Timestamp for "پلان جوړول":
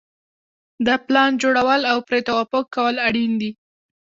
1.05-1.81